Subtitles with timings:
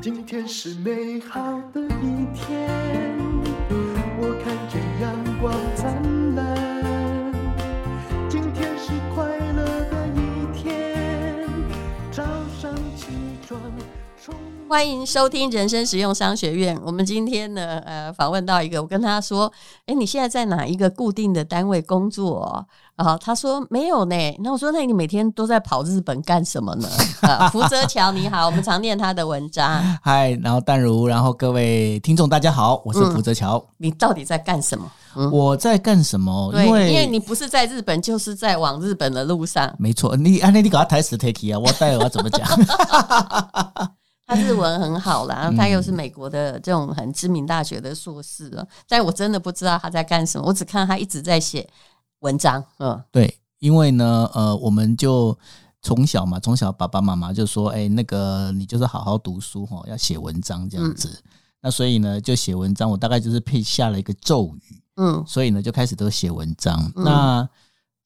[0.00, 3.17] 今天是美好的一天，
[14.68, 16.78] 欢迎收听人生实用商学院。
[16.84, 19.50] 我们今天呢，呃，访问到一个，我跟他说
[19.86, 22.66] ：“哎，你现在在哪一个固定的单位工作哦？”
[22.96, 24.14] 啊，他说没有呢。
[24.40, 26.88] 那我说，那你每天都在跑日本干什么呢？
[27.22, 29.82] 啊， 福泽桥你好，我们常念他的文章。
[30.02, 33.56] 嗨，然后淡如，然后各位听众大家好，我是福泽桥。
[33.56, 34.90] 嗯，你到底在干什么？
[35.16, 36.52] 嗯，我在干什么？
[36.52, 39.74] 对，因为因为你不是在日本，就是在往日本的路上。
[39.78, 42.46] 没错，你啊，那你搞他台词 take 啊，我待会我要怎么讲？
[44.28, 51.66] 他日文很好啦，他又是美国的这种很知名大学的硕士了，但我真的不知道他在干什么，我只看他一直在写
[52.18, 52.62] 文章。
[52.78, 55.34] 嗯，对，因为呢，呃，我们就
[55.80, 61.08] 从小嘛，从小爸爸妈妈就说，哎，那个你就是好好读书哈，要写文章这样子。
[61.08, 61.30] 嗯、
[61.62, 66.78] 那所以呢，就写文章，我大概就是配下了一个咒语，嗯，所以呢，就开始都写文章。
[66.96, 67.48] 嗯、那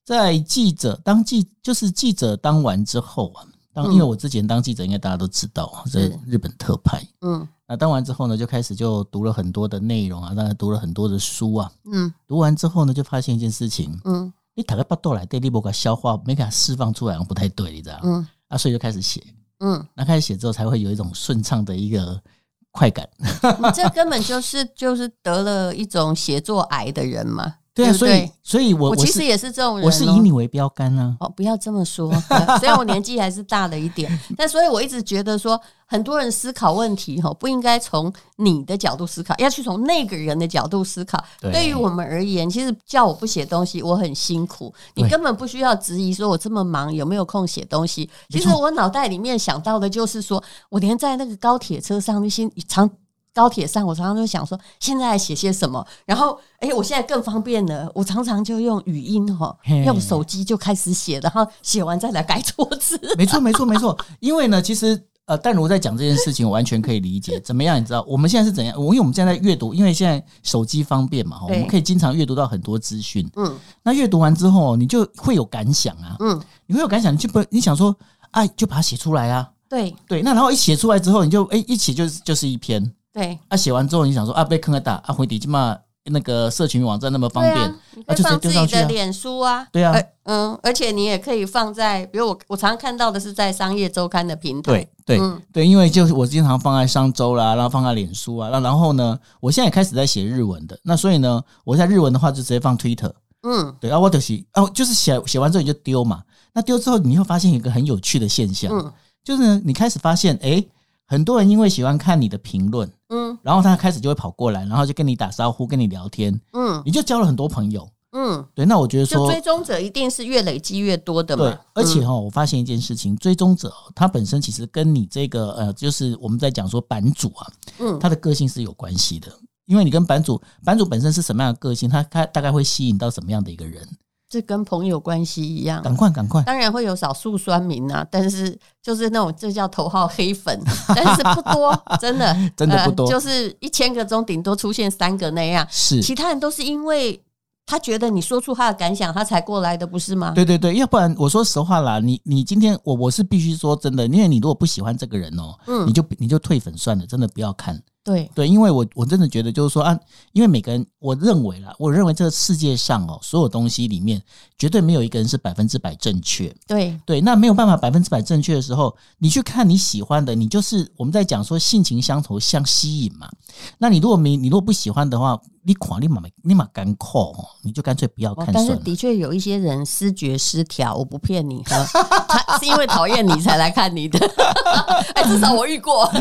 [0.05, 3.43] 在记者当记，就是记者当完之后啊。
[3.73, 7.03] 当因为我之前当记者，应该大家都知道，在日本特派。
[7.21, 11.71] 嗯，那当完之后呢，就开始就读了很多的内容啊，当然读了很多的书啊。
[11.91, 13.99] 嗯，读完之后呢，就发现一件事情。
[14.05, 17.99] 嗯，你打开巴豆来，对你没给消化，没给它释放出来，不太对，你知道？
[18.03, 19.23] 嗯，啊，所以就开始写。
[19.59, 22.21] 嗯，那开始写之后，才会有一种顺畅的一个
[22.69, 23.09] 快感。
[23.17, 27.55] 你 这根本就是就是得了一种写作癌的人嘛。
[27.75, 31.15] 对啊，所以所以我，我其实也是这种人，我是以你为标杆啊。
[31.19, 32.11] 哦，不要这么说，
[32.59, 41.17] 虽然我年纪还是大了一点， 但所以我一直觉得说，很多人思考问题哈，不应该从你的角度思考，要去从那个人的角度思考。
[41.41, 44.71] 对于我们而言，其实叫我不写东西，我很辛苦。
[44.93, 48.07] 你根本不需要质疑，说我这么忙有没有空写东西。
[48.29, 52.87] 其实我脑袋里面想到的就是说，我连在那个高铁车上那些长。
[53.33, 55.85] 高铁上，我常常就想说，现在写些什么？
[56.05, 59.55] 然后，哎，我现在更方便了，我常常就用语音哈，
[59.85, 62.99] 用手机就开始写，然后写完再来改错字。
[63.17, 63.97] 没错，没错，没错。
[64.19, 67.39] 因为呢，其实呃，淡如在讲这件事情，我完全可以理解。
[67.39, 67.81] 怎么样？
[67.81, 68.77] 你知道我们现在是怎样？
[68.77, 73.27] 我因为我们现在在阅读，因为现在手机方便嘛，我们可以经常阅读到很多资讯。
[73.37, 76.17] 嗯，那阅读完之后，你就会有感想啊。
[76.19, 77.95] 嗯，你会有感想，你就不你想说，
[78.31, 79.49] 哎，就把它写出来啊。
[79.67, 82.93] 对对，那然后一写出来之后，你就哎一写就是就是一篇。
[83.13, 83.37] 对。
[83.47, 103.13] 啊，写完之后你想说啊，被坑了大啊，回底起码那个社群网站那么方便，啊，你可以放自己的脸书啊，对啊，嗯，而且你也可以放在，比如我我常常看到的是在商业周刊的平台，对对、嗯、对，因为就是我经常放在商周啦，然后放在脸书啊，那然后呢，我现在也开始在写日文的，那所以呢，我在日文的话就直接放 Twitter，
[103.43, 108.91] 嗯，对啊，我就是啊，就是写写完之后你就丢嘛，那丢之后你会发现一个很有趣的现象，嗯，
[109.23, 110.61] 就是呢，你开始发现，哎。
[111.05, 118.65] 很多人因为喜欢看你的评论，嗯，然后他开始就会跑过来，然后就跟你打招呼，跟你聊天，嗯，你就交了很多朋友，嗯，对。
[118.65, 121.43] 那我觉得说，追踪者一定是越累积越多的嘛。
[121.43, 127.47] 对，而且哈，我发现一件事情，追踪者他本身其实跟你这个呃，就是我们在讲说版主啊，
[127.79, 129.31] 嗯，他的个性是有关系的，
[129.65, 133.87] 因为你跟版主，版主本身是什么样的个性，他他大概会吸引到什么样的一个人。
[134.33, 136.41] 是跟朋友关系一样，赶快赶快！
[136.41, 140.59] 当然会有少数酸民啊， 但是就是那种这叫头号黑粉，
[140.95, 142.35] 但是不多， 真的。
[142.57, 146.01] 真的不多，呃、就是一千个中顶多出现三个那样，是。
[146.01, 147.21] 其他人都是因为
[147.65, 150.31] 他觉得你说出他的感想，他才过来的，不是吗？
[150.31, 157.79] 对对对，要不然我说实话啦，你你今天我我是必须说真的，因为你如果不喜欢这个人哦，嗯，你就你就退粉算了，真的不要看。
[158.03, 159.97] 对对，因为我我真的觉得就是说啊，
[160.33, 164.21] 因为每个人，我认为啦，我认为这个世界上哦，所有东西里面
[164.57, 166.53] 绝对没有一个人是百分之百正确。
[166.67, 173.29] 对对，那没有办法百分之百正确的时候，你去看你喜欢的，你就是我们在讲说性情相投相吸引嘛。
[173.77, 175.41] 那你如果没你如果不喜欢的话。
[175.65, 178.49] 你狂立马立马干扣哦，你就干脆不要看。
[178.53, 184.19] 但是的确有一些人思觉失调，我不骗你， 他是因为讨厌你才来看你的。
[185.15, 186.05] 哎，至少我遇过，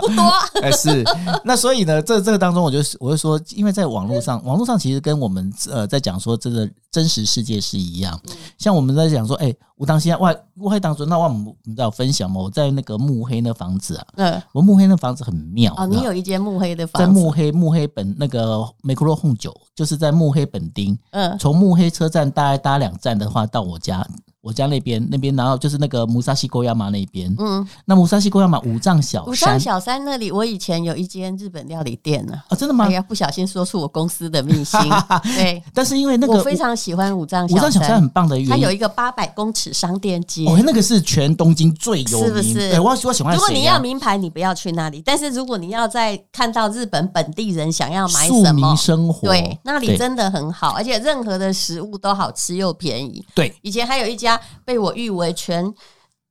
[0.00, 0.22] 不多。
[0.62, 1.04] 哎，是
[1.44, 8.20] 那所以呢，这这个当中，我就我就说，因为在网络上，网络上其实跟我们呃在讲说这个真实世界是一样。
[8.58, 12.38] 像我们在讲说，哎，我当时外我当时那我们你知道分享吗？
[12.38, 15.86] 我在那个慕黑那房子啊，嗯，我慕黑那房子很妙哦。
[15.86, 18.62] 你有一间慕黑的房子，在慕黑慕黑本那个。
[18.82, 24.06] 梅库洛红酒就是在慕黑本町，嗯，从慕黑车站大概搭两站的话，到我家，
[24.42, 32.86] 我家那边那边，然后就是那个木萨西沟亚马那边，嗯，那木萨西沟亚马五藏小山，五藏小山那里，我以前有一间日本料理店呢，啊，真的吗？
[32.86, 34.80] 哎呀，不小心说出我公司的秘辛，
[35.36, 40.46] 对，但是因为那个我非常喜欢五藏小山，五藏小山很棒的原因，它有一个八百公尺商店街。
[40.46, 42.54] 哦，那个是全东京最有名，是不是？
[42.70, 43.34] 对，我我喜欢。
[43.34, 45.02] 如果你要名牌，你不要去那里。
[45.04, 53.22] 但是如果你要在看到日本本地人想要买什么，生活对，那里真的很好，而且任何的食物都好吃又便宜。
[53.34, 54.29] 对，以前还有一家
[54.64, 55.74] 被我誉为全。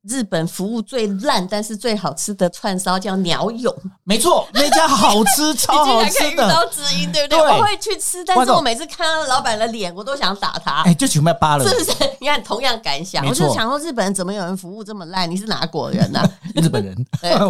[0.08, 3.74] 日本服务最烂，但是最好吃的串烧叫鸟永，
[4.06, 6.32] 没错， 那家好吃，超好吃的。
[6.32, 7.38] 遇到知音，对不对？
[7.38, 10.84] 对我会去吃，但是我每次看到老板的脸，我都想打他。
[10.84, 11.92] 哎，就全部扒了，是不是？
[12.22, 15.30] 你看，同样感想，我就想说，日本人怎么有人服务这么烂？
[15.30, 16.24] 你是哪国人呢？
[16.56, 16.96] 日本人，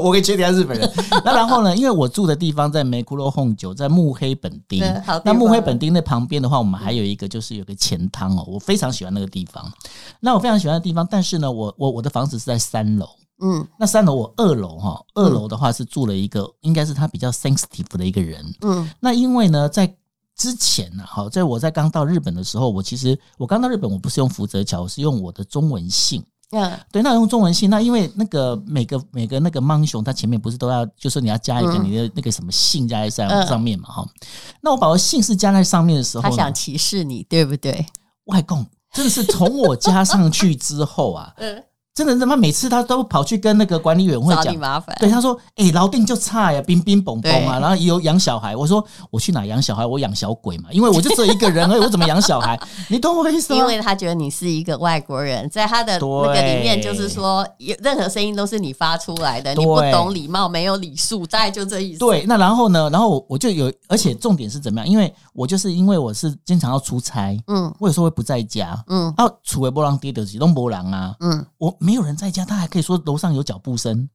[0.01, 0.91] 我可以确定他日本人。
[1.23, 1.75] 那然后呢？
[1.75, 4.83] 因为我住的地方在梅库洛红酒，在目黑本町。
[5.23, 9.71] 那目黑本町那旁边的话，我们还有一个就是有个钱汤哦，我非常喜欢那个地方。
[10.19, 12.38] 那我非常喜欢的地方，但是呢，我我我的房子。
[12.39, 13.07] 是在三楼，
[13.41, 19.93] 嗯，那三楼我二楼哈，二楼的话是住了一个，嗯、应该是他比较 sensitive 的一个人，嗯，那因为呢，在
[20.35, 34.27] 之前呢，哈，在我在刚到日本的时候，我其实我刚到日本，我不是用福泽桥，我是用我的中文姓，嗯，对，那用中文姓，那因为那个每个每个那个芒熊，它前面不是都要，就是你要加一个你的那个什么姓加在上上面嘛，哈、嗯，
[34.61, 37.85] 那我把我姓氏加在上面的时候，他想歧视你，对不对？
[38.25, 41.63] 外公真的是从我加上去之后啊，嗯。
[41.99, 44.95] 真的，他妈每次他都跑去跟那个管理委员会讲麻烦。
[44.99, 49.85] 对，他说：“哎、欸，老定就差呀，冰冰蹦蹦啊，然后也有养小孩。”我说：“我去哪养小孩？
[49.85, 52.59] 我养小鬼嘛，因为我就只有一个人而已，我怎么养小孩？
[52.87, 57.45] 你懂我意思吗？”因为他觉得你是一个外国人，在他的那个里面，就是说，
[57.83, 61.99] 任何声音都是你发出来的，你不懂礼貌，没有礼数，大概就这意思。
[61.99, 62.89] 对，那然后呢？
[62.89, 64.87] 然后我就有，而且重点是怎么样？
[64.87, 72.69] 因为我就是因为我是经常要出差，嗯，我有时候会不在家，嗯，啊，除了波浪跌的几栋波浪啊，嗯，我没有人在家，他还。
[72.69, 74.07] 可以说楼上有脚步声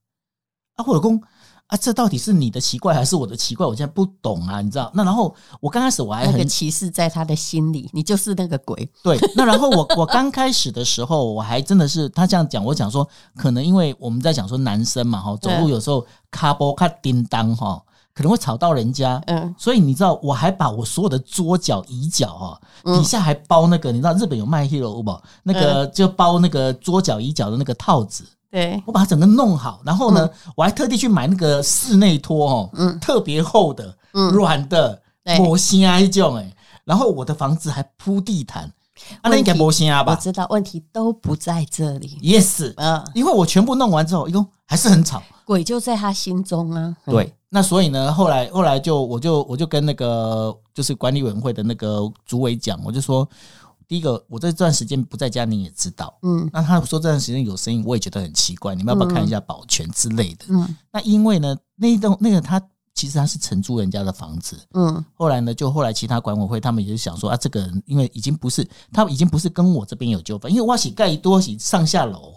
[0.77, 1.21] 啊，或者公
[1.67, 3.67] 啊，这到底是你的奇怪还是我的奇怪？
[3.67, 4.93] 我现在不懂啊，你知道？
[4.95, 8.89] 那然后我刚开始我还很歧视，在他的心里，你就是那个鬼。
[9.03, 17.83] 对，那然后我我刚开始的时候，我还真的是他这样讲，我讲说，可能因为我们在讲说男生嘛，哈，走路有时候卡波卡叮当哈，
[18.15, 25.21] 可能会吵到人家，嗯，所以你知道，我还把我所有的桌脚椅脚哈，底下还包那个，你知道日本有卖 Hero 不？
[25.43, 28.25] 那个就包那个桌脚椅脚的那个套子。
[28.51, 35.03] 对，我把它整个弄好，然后呢，嗯、我还特地去买那个室内拖哦，嗯，特别厚的，嗯，软的，
[35.39, 38.63] 磨心啊一种哎，然后我的房子还铺地毯，
[39.23, 40.13] 啊，那应该磨心啊吧？
[40.13, 46.97] 我知道问题都不在这里，yes，嗯，因为我全部弄完之后，哟，还是很吵，鬼就在他心中啊。
[47.07, 53.29] 嗯、对，那所以呢，后来后来就我就我就跟那个就是管理委员会的那个主委讲，我就说。
[53.87, 60.47] 第一个，我这段时间不在家，你也知道，嗯，那他说这段时间有声音，我也觉得很奇怪，你们要不要看一下保全之类的？
[60.49, 62.59] 嗯，那因为呢，那一栋那个他
[62.95, 72.33] 其实他是承租人家的房子，嗯，后来呢，就后来其他管委会他们也是想说啊，这个人因为已经不是他已经不是跟我这边有纠纷，因为挖起盖多起上下楼。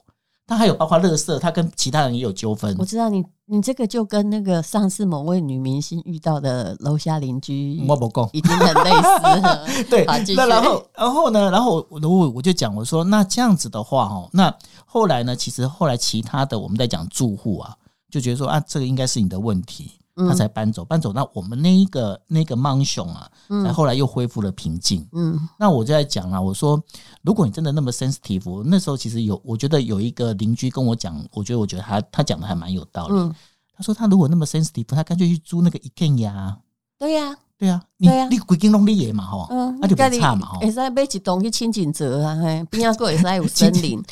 [0.48, 2.74] 他还有包括垃圾，他跟其他人也有纠纷。
[2.80, 9.84] 我知道你，你这个就跟那个上次某位女明星遇到的楼下邻居，我不共，已经很类似。
[9.92, 10.06] 对，
[10.36, 11.52] 那然后，然后呢？
[11.52, 14.52] 然后我我我就讲，我说那这样子的话，哦，那
[14.86, 15.36] 后来呢？
[15.36, 17.76] 其实后来其他的我们在讲住户啊，
[18.10, 19.92] 就觉得说啊，这个应该是你的问题。
[20.18, 23.30] 他才搬走，搬走，那我们那一个那个芒熊啊，
[23.64, 25.08] 才后来又恢复了平静。
[25.12, 26.82] 嗯，那我就在讲了，我说，
[27.22, 33.14] 如果你真的那么 sensitive，那时候其实有，我觉得有一个邻居跟我讲，我觉得我觉得他他讲的还蛮有道理。
[33.16, 33.36] 嗯，
[33.76, 36.58] 他说他如果那么 sensitive，他干脆去租那个一片呀。
[36.98, 39.50] 对呀，对啊，你你规间拢你的嘛吼，
[39.82, 40.60] 那就不差嘛吼。
[40.60, 44.00] 会使买一栋去清景泽啊，嘿边啊过会使有森林。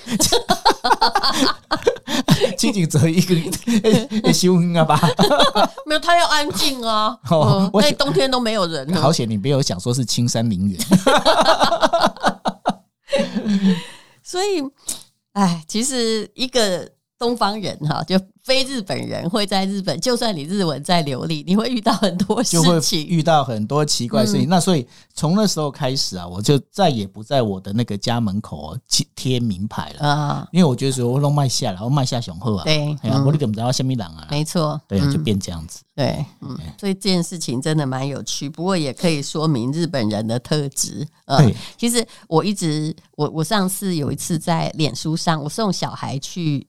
[2.57, 4.99] 清景泽一个修啊吧，
[5.85, 7.15] 没有，他要安静啊。
[7.29, 8.91] 哦，那冬天都没有人。
[8.95, 10.79] 好险你没有想说是青山陵园。
[14.23, 14.63] 所以，
[15.33, 18.19] 哎，其实一个东方人哈，就。
[18.45, 24.43] 非日本人会在日本，就算你日文再流利，你会遇到很多事情，就会遇到很多奇怪事情。
[24.43, 34.27] 嗯、那所以从那时候开始啊，我就再也不在我的那个家门口贴贴名牌了啊，因为我觉得说我都卖下了，我卖下雄厚啊，对，哎呀，我你怎么知道下面人啊？
[34.29, 35.81] 没错，对，就变这样子。
[35.95, 41.03] 对，嗯，所以这件事情真的蛮有趣，不过也可以说明日本人的特质。
[41.25, 46.67] 呃，对其实我一直，我我上次有一次在脸书上，我送小孩去。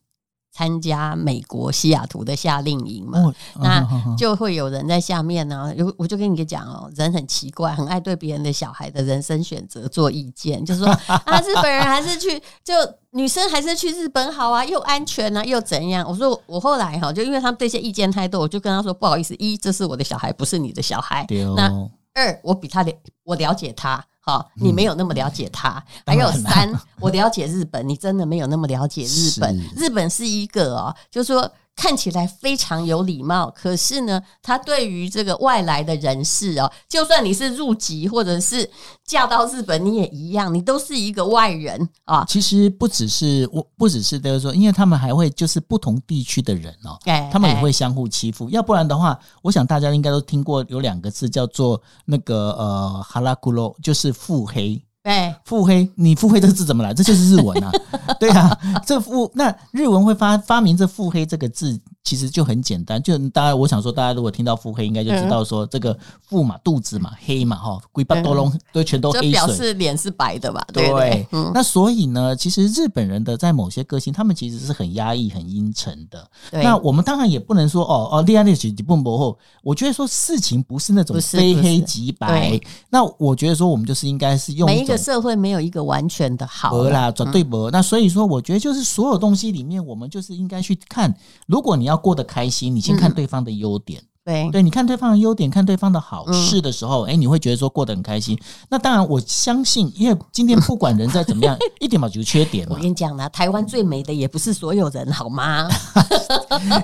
[0.56, 5.70] 参加美国西雅图的夏令营嘛，哦、那就会有人在下面呢。
[5.76, 12.72] 有我就跟你讲哦，人很奇怪，很爱对别人的小孩的人生选择做意见，就是说 啊，日本人还是去，就
[13.10, 16.08] 女生还是去日本好啊，又安全啊，又怎样？
[16.08, 21.26] 我说我后来哈，就因为他们这些意见太多，我就跟他说不好意思，一这是我的小孩，不是你的小孩。
[21.44, 21.70] 哦、那
[22.14, 22.90] 二我比他了，
[23.24, 24.02] 我了解他。
[24.26, 25.82] 哈，你没有那么了解他。
[26.04, 29.58] 还有三，我了解日本，你真的没有那么了解日本。
[29.74, 31.50] 日本是一个哦，就是说。
[31.76, 38.68] 看起来非常有礼貌，可是呢，他对于这个外来的人士哦，就算你是入籍或者是
[39.04, 42.24] 嫁到日本，你也一样，你都是一个外人啊。
[42.26, 46.98] 其实不只是我，不只是就是说，因为他们还会就是不同地区的人哦，
[47.30, 48.48] 他们也会相互欺负。
[48.48, 54.82] 要不然的话，我想大家应该都听过有两个字叫做那个呃哈拉古罗，就是腹黑。
[55.06, 56.92] 对，腹黑，你腹黑这个字怎么来？
[56.92, 57.70] 这就是日文啊，
[58.18, 61.80] 对啊，这腹那日文会发发明这腹黑这个字。
[62.06, 70.64] 其实就很简单，就大家我想说，大家如果听到腹黑，应该就知道说这个腹嘛，肚子嘛，黑嘛，哈，龟巴多隆都全都黑水，表示脸是白的吧？
[70.72, 76.24] 对，那所以呢，其实日本人的在某些个性，他们其实是很压抑、很阴沉的。
[76.48, 79.36] 对那我们当然也不能说哦哦，恋爱历史你不薄厚。
[79.64, 82.56] 我觉得说事情不是那种非黑即白。
[82.88, 87.68] 那我觉得说我们就是应该是用每一个社会没有一个完全的好啦，绝对不。
[87.72, 91.12] 那所以说，我觉得就是所有东西里面，我们就是应该去看，
[91.48, 91.95] 如果你要。
[91.96, 94.00] 过得开心，你先看对方的优点。
[94.02, 98.36] 嗯对，对，你看对方的优点，看对方的好事的时候，哎、嗯，你会觉得说过得很开心。
[98.68, 102.74] 那当然，我相信，因为今天不管人再怎么样， 一点嘛就是缺点嘛。
[102.74, 105.68] 我跟你讲啦，台湾最美的也不是所有人，好吗？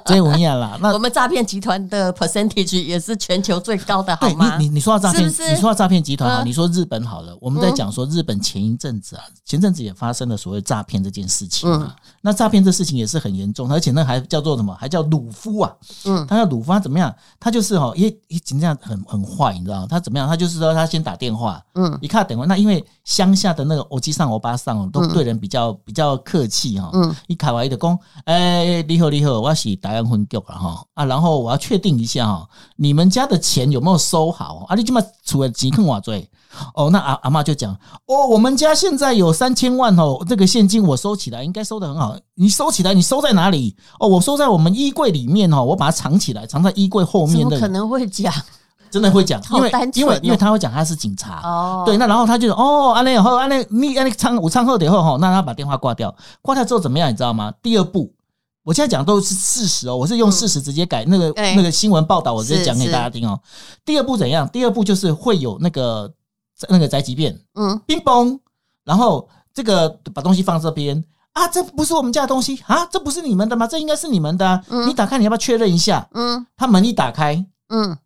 [0.07, 4.57] 所以我跟你讲啦，那我们诈骗集团的 percentage 也是全球最高的，好吗？
[4.59, 11.81] 你你你说到诈骗，是是你说到诈骗集团好，嗯、你说日本好了，我们在讲说日本前一阵子啊，前阵子也发生了所谓诈骗这件事情啊。
[11.83, 14.73] 嗯、那诈骗这事情也是很严重，而且那还叫做什么？
[14.79, 15.73] 还叫鲁夫啊？
[16.05, 17.13] 嗯，他叫鲁夫，他怎么样？
[17.43, 19.87] 他就是哈，因为一这样很很坏，你知道吗？
[19.91, 20.29] 他怎么样？
[20.29, 34.77] 他就是说，他先打电话，嗯，一看等会，那因为乡下的那个欧基上、欧巴上都对人比较、嗯、比较客气哈，嗯，一卡完一的工，哎，你好，你好，我要洗台湾分局了哈啊，然后我要确定一下哈，你们家的钱有没有收好啊？
[34.77, 36.31] 你这么除了钱坑我追。
[36.75, 37.73] 哦，那阿阿嬷就讲，
[38.07, 42.17] 哦，我们家现在有三千万哦，这个现金我收起来，应该收的很好。
[42.35, 43.77] 你收起来，你收在哪里？
[43.99, 47.59] 哦，我收在我们衣柜里面哦，我把它藏起来，藏在衣柜后面的。
[47.61, 48.33] 可能会讲？
[48.91, 51.83] 真的会讲，因为因为因为他会讲他是警察哦。
[51.87, 57.11] 对，那然后他就说，哦，安内后安内你安内仓我唱后点后哈，那他把电话挂掉，挂掉之后怎么样？
[57.11, 57.51] 你知道吗？
[57.63, 58.13] 第二步，
[58.65, 63.41] 我现在讲都是事实哦，我是用事实直接改那个那个新闻报道，我直接讲给大家听哦。
[63.83, 64.47] 第二步怎样？
[64.49, 66.13] 第二步就是会有那个。
[66.69, 68.39] 那个宅急便，嗯，冰崩，
[68.85, 71.03] 然后这个把东西放这边
[71.33, 73.67] 啊，这不是我们家的东西啊，这不是你们的吗？
[73.67, 76.07] 这应该是你们的，啊，嗯，你打开，你要不要确认一下？
[76.13, 77.97] 嗯，他门一打开，嗯，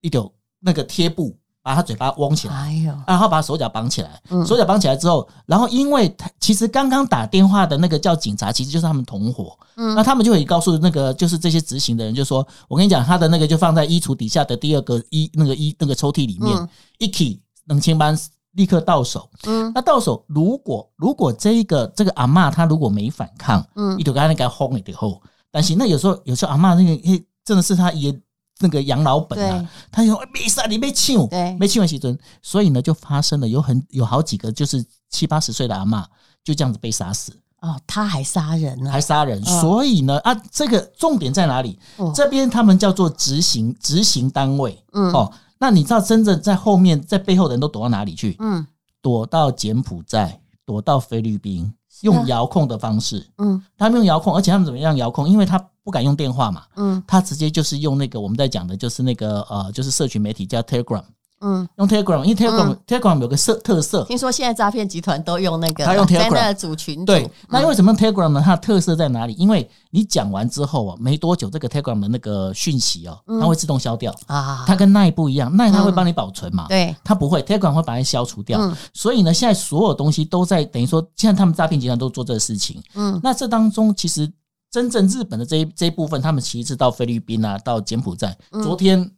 [0.00, 16.68] 一丢那个贴布把他嘴巴封起来，哎呦，然后把手脚绑起来，嗯，手脚绑起来之后，然后因为他其实刚刚打电话的那个叫警察，其实就是他们同伙，嗯，那他们就会告诉那个就是这些执行的人，就说我跟你讲，他的那个就放在衣橱底下的第二个衣那个衣那个抽屉里面，
[16.98, 17.40] 一起。
[17.66, 18.18] 冷清班
[18.52, 28.16] 立刻到手，嗯，那到手如果如果这一个这个阿嬷她如果没反抗，嗯，你就刚才那个轰了以后，但是那有时候有时候阿嬷那个嘿真的是她也
[28.60, 36.04] 那个养老本啊，他说没事，你没抢，对，没抢完时阵，所以呢就发生了有很有好几个就是七八十岁的阿嬷
[36.44, 37.32] 就这样子被杀死。
[37.60, 41.76] 哦，他还杀人呢，还杀人，所以呢啊这个重点在哪里？
[42.14, 45.10] 这边他们叫做执行执行单位，嗯。
[45.12, 45.32] 哦。
[45.64, 48.36] 那你知道真正在后面在背后的人都躲到哪里去？
[48.38, 48.66] 嗯，
[49.00, 53.26] 躲到柬埔寨，躲到菲律宾，用遥控的方式。
[53.38, 55.26] 嗯，他们用遥控，而且他们怎么样遥控？
[55.26, 56.64] 因为他不敢用电话嘛。
[56.76, 61.02] 嗯，他直接就是用那个我们在讲的，就是那个呃，就是社群媒体叫 Telegram。
[61.46, 64.02] 嗯，用 Telegram，因为 Telegram Telegram 有个特特色。
[64.04, 67.04] 听说现在诈骗集团都用那个，他用 Telegram 的组群。
[67.04, 68.42] 对，那为什么 Telegram 呢？
[68.42, 69.34] 它的特色在哪里？
[69.34, 74.64] 因为你讲完之后啊，没多久这个 Telegram 的那个讯息哦，它会自动消掉啊。
[74.66, 76.64] 它跟 Line 不一样，Line 它会帮你保存嘛？
[76.66, 78.74] 对，它不会，Telegram 会把它消除掉。
[78.94, 82.82] 所以呢，现在所有东西都在等于说，现在他们诈骗集团都做这个事情。
[82.94, 84.32] 嗯，那这当中其实
[84.70, 88.34] 真正日本的这一这一部分，他们其实是到菲律宾啊，到柬埔寨。
[88.62, 89.10] 昨天。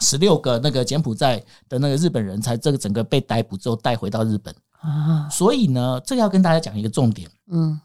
[0.00, 7.78] 十六个那个柬埔寨的那个日本人才，这个整个被逮捕之后带回到日本啊，所以呢，这个要跟大家讲一个重点，嗯，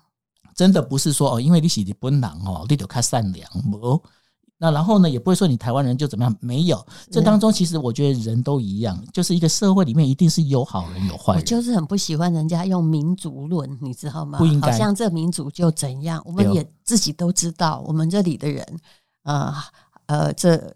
[0.56, 3.50] 真的不是说哦，因为你是日本人哦，你就看善良
[3.82, 4.02] 哦，
[4.58, 11.42] 那然后呢，也不会说你台湾人就怎么样，没有，这当中其实我觉得人都一样，就是一个社会里面一定是有好人有坏人。
[11.42, 14.40] 我就是很不喜欢人家用民族论，你知道吗？
[14.40, 18.66] 不应该，好像这民族就怎样，我们也自己都知道，我们这里的人，
[19.24, 19.54] 呃
[20.06, 20.76] 呃，这。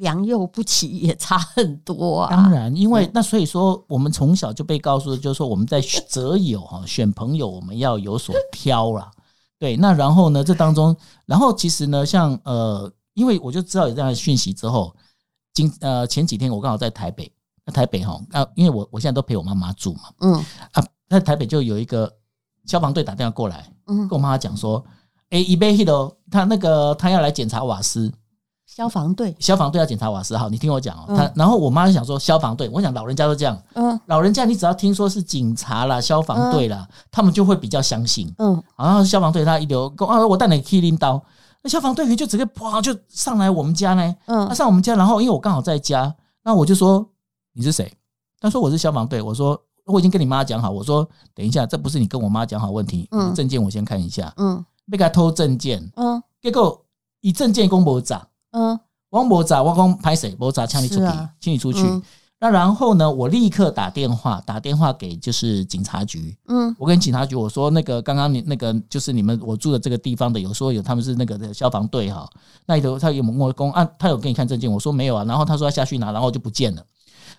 [0.00, 2.30] 良莠不齐也差很多啊！
[2.30, 9.10] 当然，因为那所以说，我们从小就被告诉，就是说我们在择友哈，选朋友我们要有所挑啦。
[9.58, 14.94] 对，那然后呢，这当中，然后其实呢，像呃，因为我就知道有这样的讯息之后，
[15.52, 17.30] 今呃前几天我刚好在台北。
[17.66, 20.32] 那台北哈啊，因为我我现在都陪我妈妈住嘛，嗯
[20.72, 22.10] 啊，在台北就有一个
[22.64, 24.82] 消防队打电话过来，嗯，跟我妈妈讲说，
[25.28, 28.10] 哎，一杯 hit 他那个他要来检查瓦斯。
[28.80, 31.04] 消防队，消防队要检查瓦斯，好，你听我讲哦。
[31.14, 38.62] 他，然后我妈就想说消防队，我想老人家都这样，嗯，老人家你只要听说是警察啦、消防队啦，他们就会比较相信，嗯。
[38.78, 41.22] 然后消防队他一留，啊，我带你去拎刀，
[41.62, 47.06] 那消防队员就直接啪就上来我们家呢，嗯，他上我们家，然后因为我刚好在家，那我就说
[47.52, 47.92] 你是谁？
[48.40, 56.82] 他说我是消防队，我说我已经跟你妈讲好，我说等一下，这不是你跟我妈讲好问题，嗯，证件我先看一下，嗯，被他偷证件，嗯，结果
[57.20, 58.26] 以证件公布长。
[58.52, 58.78] 嗯，
[59.10, 60.34] 王博仔，我讲拍谁？
[60.34, 61.82] 博仔，请你出去，请你出去。
[62.42, 66.34] 那然后呢，我立刻打电话，打电话给就是警察局。
[66.48, 72.26] 嗯，我跟警察局我说，那个刚刚你那个就是你们我住的这个地方的，有说有他们是那个的消防队哈。
[72.64, 75.24] 那里头他有问我公啊，他有给你看证件，我说没有啊。
[75.24, 76.82] 然后他说要下去拿，然后就不见了。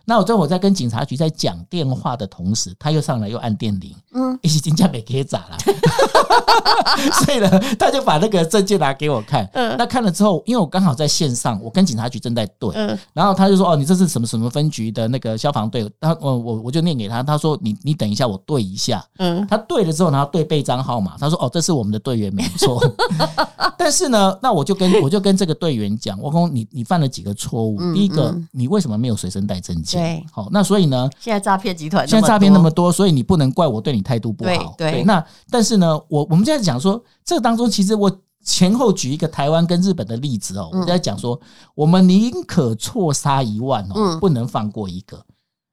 [0.05, 5.57] 那我在我在跟警察局在讲电话的同时，他又上来又按电铃，嗯，一起金价没给砸了，
[7.23, 22.81] 所以呢，他就把那个证件拿给我看，嗯，那看了之后，因为我刚好在线上，我跟警察局正在对，嗯，然后他就说，哦，你这是什么什么分局的那个消防队，他，我我我就念给他，他说，你你等一下，我对一下，嗯，他对了之后，然后对备章号码，他说，哦，这是我们的队员没错，
[23.77, 29.90] 但是呢，那我就跟我就跟这个队员讲，我说你你犯了几个错误，第一个，你为什么没有随身带证件？
[29.97, 31.09] 对，好，那所以呢？
[31.19, 34.75] 现在诈骗集团现在诈骗那么多，所以你不能怪我对你态度不好。
[34.77, 38.11] 对，对，那但是呢，我我们现在讲说，这个当中其实我
[38.43, 41.39] 前后举一个台湾跟日本的例子哦，我们在讲说，
[41.75, 45.23] 我们宁可错杀一万哦，不能放过一个。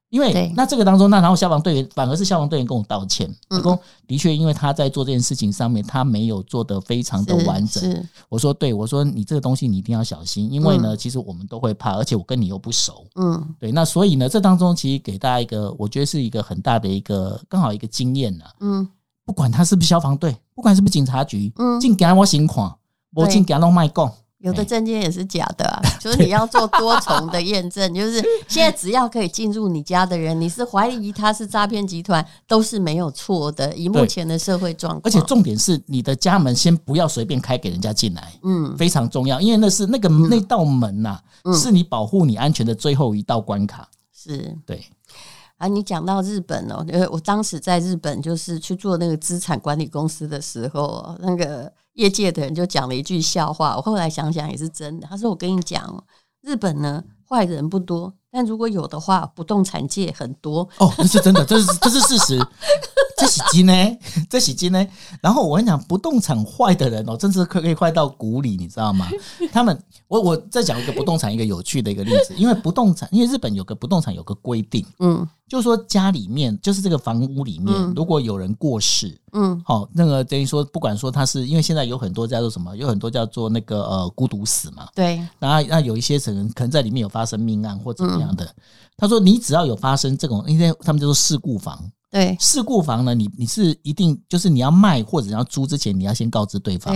[0.09, 3.29] 因为那这个当中，那然后消防队员反而是消防队员跟我道歉，
[3.61, 8.05] 说的确，因为他在做这件事情上面，他没有做得非常的完整。
[8.27, 18.87] 我说对，我说你这个东西你一定要小心，因为呢，其实我们都会怕，而且我跟你又不熟，嗯，对，那所以呢，这当中其实给大家一个，我觉得是一个很大的一个刚好一个经验呢，嗯，
[19.25, 22.73] 不管他是不是消防队，不管是不是警察局，嗯，尽给我行款，
[23.13, 24.11] 我尽给他弄卖供。
[24.39, 33.75] 有的证件也是假的啊，就是你要做多重的验证，就是现在只要可以进入你家的人，你是怀疑他是诈骗集团，都是没有错的。
[33.75, 41.19] 以目前的社会状况，而且重点是你的家门先不要随便开给人家进来，嗯，非常重要，因为那是那个那道门呐，
[41.53, 43.87] 是你保护你安全的最后一道关卡。
[44.13, 44.83] 是对
[45.57, 51.71] 啊，你讲到日本哦，因为我当时在日本就是去做那个资产管理公司的时候，那个。
[51.99, 55.07] 业界的人就讲了一句笑话，我后来想想也是真的。
[55.07, 56.01] 他说：“我跟你讲，
[56.41, 62.39] 日本呢坏人不多，但如果有的话，不动产界很多。”哦，这是真的，这是这是事实。
[63.17, 63.73] 这是金呢，
[64.29, 64.87] 这是金呢。
[65.21, 69.05] 然后我跟你讲，不动产坏的人哦，真是可可以坏到骨里，你知道吗？
[69.51, 75.27] 他们，我我再讲一个不动产一个有趣的一个例子，因为不动产，因为日本有个不动产有个规定，嗯。
[75.49, 88.47] 就是说家里面，就是这个房屋里面，如果有人过世，嗯，好，那个等于说，不管说他是因为现在有很多叫做什么，有很多叫做那个呃孤独死嘛，对，然后那有一些可能可能在里面有发生命案或怎么样的，
[88.95, 96.95] 他说你只要有发生这种，因为他们叫做事故房，对，事故房呢，你你是一定就是你要卖或者要租之前，你要先告知对方，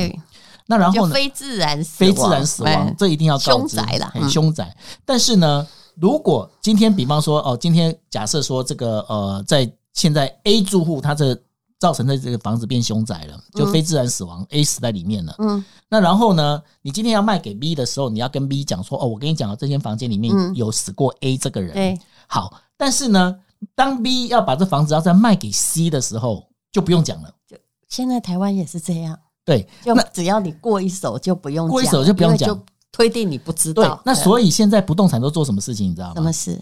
[0.68, 5.68] 那然后呢，非自然死亡，非自然死亡，这一定要告知，凶宅了，很凶宅，但是呢。
[5.96, 11.38] 如果今天，比方说，哦，今天假设说这个，呃，在现在 A 住户他这
[11.80, 15.36] 造成的这个房子变凶宅了，就非自然死亡，A 死在里面了。
[15.40, 21.74] 嗯，那然后呢，你今天要卖给 B 的时候，你要跟 B 讲说，哦，我跟你讲，这间房间里面有死过 A 这个人。
[21.74, 23.36] 对，好，但是呢，
[23.76, 27.30] 当 B 要把这房子要再卖给 C 的时候，就不用讲了。
[27.48, 27.58] 就
[27.90, 29.20] 现在台湾也是这样。
[29.46, 32.64] 对，就只要你过一手就不用讲，过一手就不用讲。
[32.94, 36.14] 推定你不知道，那所以现在不动产都做什么事情，你知道吗？
[36.14, 36.62] 什么事？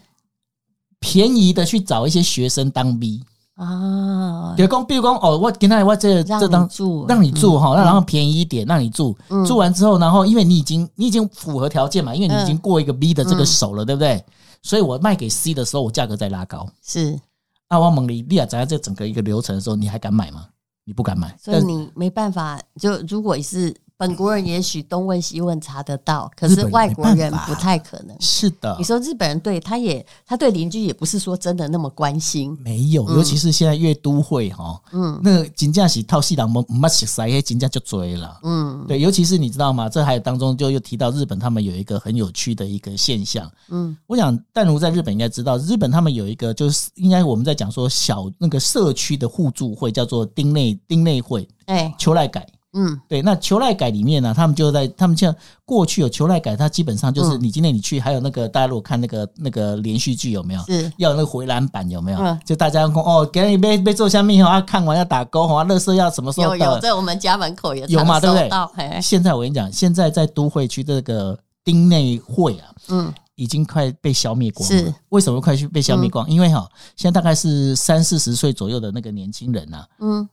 [1.02, 3.22] 便宜的去找一些学生当 B
[3.56, 9.14] 啊，比如讲，比如讲，哦，我给他我这这当住，让你住哈，那然后便宜一点，让你住，
[9.46, 14.24] 住完之后，然后因为你已经你已经符合条件嘛，因为你已经过一个 B 的这个手了，对不对？
[14.64, 16.66] 所以我卖给 C 的时候，我价格再拉高。
[16.82, 17.20] 是，
[17.68, 20.48] 阿王蒙利利亚在这整个一个流程的时候，你还敢买吗？
[20.86, 22.58] 你不敢买，所以你没办法。
[22.80, 23.76] 就如果是。
[24.02, 28.18] 本国人也许东问西问查得到，可是外国人不太可能。
[28.20, 32.58] 是的，你说日本人对他也，他对邻居也不是说真的那么关心。
[32.64, 38.40] 没有，尤其是现在越都会哈，嗯，那个金价是套系统，没没洗塞，金价就追了。
[38.42, 39.88] 嗯，对，尤其是你知道吗？
[39.88, 43.48] 这还有当中就又提到日本，他们有一个很有趣的一个现象。
[43.70, 51.48] 嗯，我想淡如在日本应该知道，日本他们有一个就是应该我们在讲说小那个社区的互助会，叫做町内町内会。
[51.66, 52.48] 哎，秋来改。
[52.74, 53.22] 嗯，对。
[53.22, 60.62] 那求赖改里面呢，他们就在他们像过去有求赖改，它基本上就是你今天你去，还有那个大家如果看那个那个连续剧有没有？
[60.64, 62.38] 是要有那个回蓝版有没有？
[62.46, 68.20] 就大家说哦，给你被被做下面啊，看完要打勾啊，乐色要什么时候有有在我们家门口也有嘛？
[68.20, 68.50] 对不对？
[68.74, 73.14] 嘿现在我跟你讲，现在在都会区这个丁内会啊，嗯。
[73.36, 74.78] 已经快被消灭光了。
[74.78, 76.28] 是为什么快去被消灭光？
[76.28, 79.88] 嗯、因为哈，现在大概是三四十岁左右的那个年轻人呐、啊。
[80.00, 80.30] 嗯，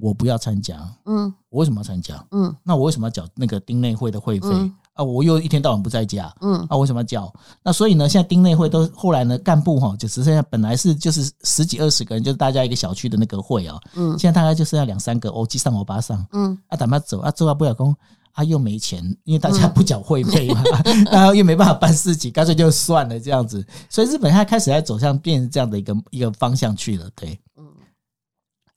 [0.00, 0.78] 我不要参加。
[1.06, 2.24] 嗯，我为什么要参加？
[2.30, 5.02] 嗯，那我为什么要缴那个丁内会的会费、嗯、啊？
[5.02, 6.32] 我又一天到晚不在家。
[6.40, 7.32] 嗯，啊，我为什么要缴？
[7.62, 13.78] 那所以呢，现在丁内会都后来呢，干部哈就只剩下本来是就是十几二十个人，就是大家一个小区的那个会啊。
[13.96, 16.24] 嗯，现在大概就剩下两三个，欧吉桑欧巴上。
[16.32, 17.96] 嗯，啊，打嘛走啊，走啊不了工。
[18.32, 23.62] 他、啊、又没钱，因为大家不缴会费嘛，嗯、 然后又没办法办事情，干脆就算了这样子。
[23.90, 27.10] 所以日本现在开始在走向变成这样的一个一个方向去了。
[27.16, 27.49] 对，嗯，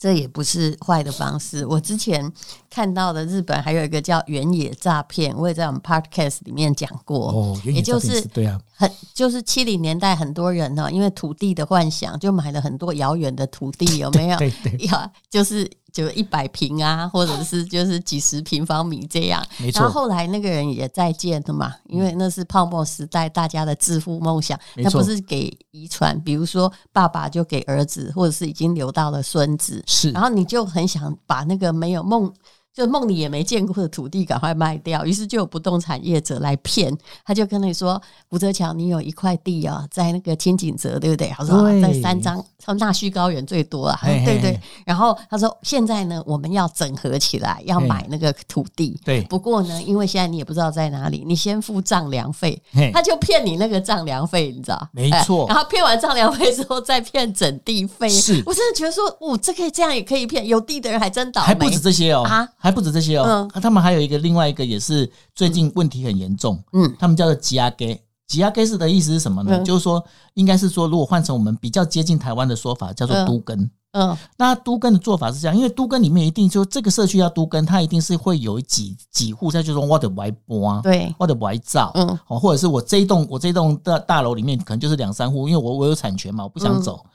[0.04, 1.66] 这也不是坏的方式。
[1.66, 2.30] 我之前
[2.70, 7.30] 看到的日本还有一个叫原野诈骗，我也在我们 podcast 里面讲过。
[7.32, 14.38] 哦，原野诈骗是，也就是对啊，很就是七零年代很多人呢，因为土地的幻想，就买了很多遥远的土地，有没有？
[14.38, 15.70] 对对，对， 呀，就是。
[15.94, 19.46] 就一百平啊，或者是就是几十平方米这样。
[19.60, 19.80] 没错。
[19.80, 29.84] 然后后来那个人也再见的嘛，因为那是泡沫时代，大家的致富梦想，那不是给遗传，比如说爸爸就给儿子，或者是已经留到了孙子。
[29.86, 30.10] 是。
[30.10, 32.34] 然后你就很想把那个没有梦。
[32.74, 36.92] 就梦里也没见过的土地赶快卖掉，于是就有不动产业者来骗，
[37.24, 44.00] 他就跟你说：“吴泽桥，你有一块地啊，在那个千景泽，对不对？”他说：“对在三张，他说纳须高原最多啊。
[44.02, 44.60] 嘿嘿”对对。
[44.86, 49.00] 然后他说：“现在呢，我们要整合起来，要买那个土地。
[49.06, 52.60] 对，不过呢，因为现在你也不知道在哪里，你先付丈量费。
[52.92, 54.90] 他就骗你那个丈量费，你知道？
[54.92, 55.46] 没错。
[55.48, 58.10] 然后骗完丈量费之后，再骗整地费。
[58.10, 61.48] 是我真的觉得说，哦，这可以这样也可以骗，有地的人还真倒霉。
[61.48, 62.50] 还不止这些哦啊。
[62.64, 69.58] 还不止这些哦，嗯、他们还有一个另外一个也是最近问题很严重，嗯，他们叫做吉亚给，吉亚给是的意思是什么呢？
[69.58, 70.02] 嗯、就是说，
[70.36, 87.02] 应该是说，如果换成我们比较接近台湾的说法，叫做都根，嗯，那都根的做法是这样，因为都根里面一定就这个社区要都根，它一定是会有几几户在就说我的外搬，对，我的外造，嗯，哦，或者是我这一栋我这一栋的大楼里面可能就是两三户，因为我我有产权嘛，我不想走。
[87.04, 87.10] 嗯、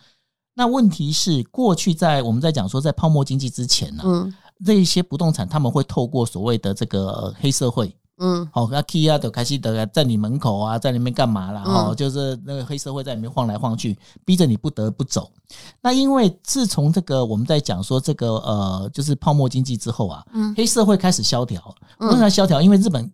[0.57, 4.31] 那问题是过去在我们在讲说在泡沫经济之前呢。
[4.65, 11.63] 这一些不动产，他们会透过所谓的这个黑社会，嗯，好，那 K 啊，都开始的在你门口啊，在里面干嘛啦？
[11.65, 15.31] 哦，就是那个黑社会在里面晃来晃去，逼着你不得不走。
[15.81, 21.63] 那因为自从这个我们在讲说这个呃，就是泡沫经济之后啊，嗯，黑社会开始萧条，
[21.99, 22.61] 为什么萧条？
[22.61, 23.11] 因为日本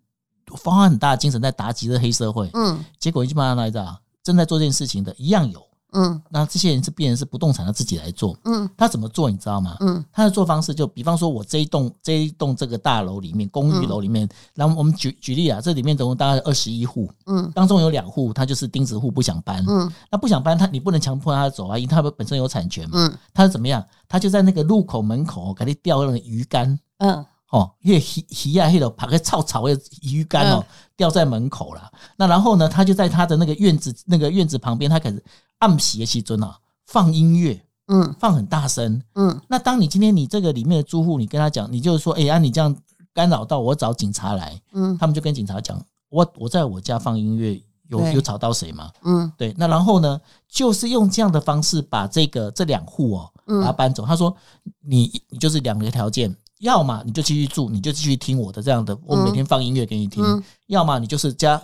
[0.51, 5.63] 花很大的精神在打击这黑社会，嗯，结果基本上来着，正在做这件事情的一样有。
[5.95, 8.37] 嗯，那这些人是变成是不动产，他自己来做。
[8.45, 9.77] 嗯，他怎么做你知道吗？
[9.79, 17.09] 嗯，他的做方式就比方说，我这一栋这一栋这个大楼里面，公寓楼里面，然后我们举举例啊，这里面总共大概二十一户。
[17.27, 19.65] 嗯，当中有两户他就是钉子户，不想搬。
[19.69, 22.95] 嗯，那不想搬，他你不能强迫他走啊，因为他本身有产权嘛。
[22.95, 23.85] 嗯，他是怎么样？
[24.09, 26.77] 他就在那个路口门口给你吊那个鱼竿。
[26.99, 30.65] 嗯，哦，因为鱼鱼啊，那种爬个草草的鱼竿哦，
[30.97, 31.89] 吊在门口了。
[32.17, 35.23] 那然后呢，他就在他的那个院子那个院子旁边，他开始。
[35.59, 39.41] 暗洗的时阵啊，放音乐，嗯，放很大声，嗯。
[39.49, 42.75] 那当你今天你这个里面的租户，你跟他讲，你就是说，哎、欸、呀，啊、你这样
[43.13, 44.97] 干扰到我，找警察来，嗯。
[44.99, 48.91] 他们就跟警察讲，我我在我家放音乐，有有吵到谁吗？
[49.05, 49.55] 嗯，对。
[49.57, 54.05] 那然后呢，就是用这样的方式把这个这两户哦，把它搬走。
[54.05, 54.35] 嗯、他说，
[54.81, 61.61] 你你就是两个条件，要么你就继续住，你就继续听我的这样的，我每天放音乐给你听；嗯、要么你就是加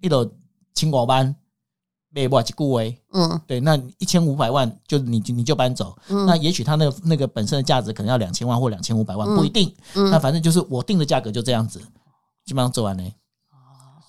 [0.00, 0.28] 一楼
[0.74, 1.34] 青果班。
[2.12, 11.80] 没不几顾威，嗯，对，那一千五百万就你你就搬走，嗯，那也许他那个那个本身的价值可能要两千万或两千五百万，不一定，嗯，那反正就是我定的价格就这样子，
[12.44, 13.04] 基本上做完了，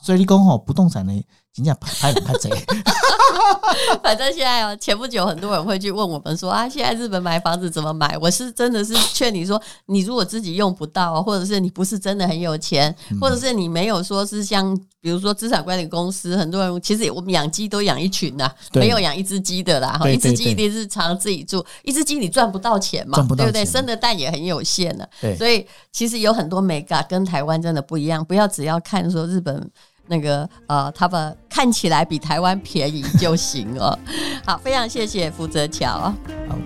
[0.02, 2.50] 所以你讲吼不动产呢，真正拍拍贼。
[4.02, 8.18] 反正现在哦，前不久很多人会去问我们说啊，现在日本买房子怎么买？
[8.22, 19.98] 我是真的是劝你说，你如果自己用不到，或者是你不是真的很有钱，或者是你没有说是像比如说资产管理公司，很多人其实我们养鸡都养一群呐，没有养一只鸡的啦。
[20.00, 23.66] 哈，一只鸡一定是常自己住，一只鸡你赚不到钱嘛，对不对？
[23.66, 29.70] 生的蛋也很有限的，所以其实有很多美感跟台湾真的不一样，不要只要看说日本。
[30.12, 33.98] 那个呃，他们看起来比台湾便宜就行了。
[34.46, 35.88] 好，非常谢谢福泽桥。
[36.50, 36.58] 好。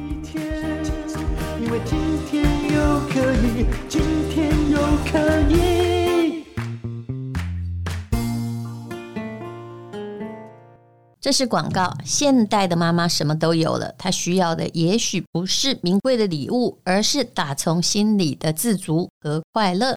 [11.22, 11.92] 这是广告。
[12.04, 19.96] 现代的妈妈什么都有了，她需要的也许不是名贵的礼物，而是打从心里的自足和快乐。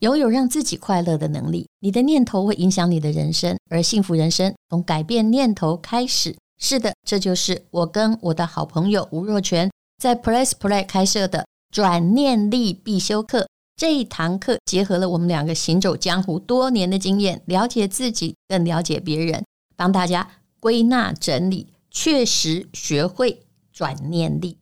[0.00, 6.36] 拥有让自己快乐的能力，你的念头会影响你的人生，而幸福人生从改变念头开始。
[6.58, 13.48] 是的，这就是我跟我的好朋友吴若权在 Press Play 开设的转念力必修课。
[13.76, 19.44] 这一堂课结合了我们两个行走江湖多年的经验，了解自己，更了解别人，
[19.76, 20.28] 帮大家。
[20.58, 24.58] 归纳整理，确实学会转念力。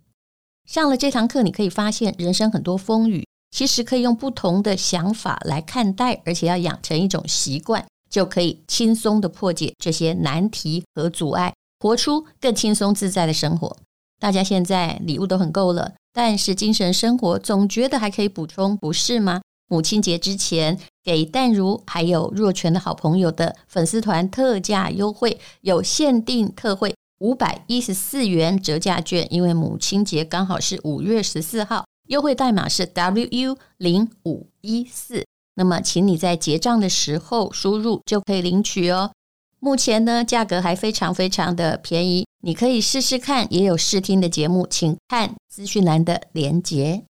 [0.66, 13.76] 上了这堂课，你可以发现人生很多风雨，其实可以用不同的想法来看待，而且要养成一种习惯，就可以轻松的破解这些难题和阻碍，活出更轻松自在的生活。
[14.18, 19.40] 大家现在礼物都很够了，但是精神生活总觉得还可以补充，不是吗？
[19.68, 35.24] 母亲节之前，给淡如还有若泉的好朋友的粉丝团特价优惠，有限定特惠五百一十四元折价券，因为母亲节刚好是五月十四号，优惠代码是 WU 零五一四。
[35.56, 39.12] 那么，请你在结账的时候输入就可以领取哦。
[39.60, 47.04] 目前呢，价格还非常非常的便宜，你可以试试看，也有试听的节目，请看资讯栏的连接。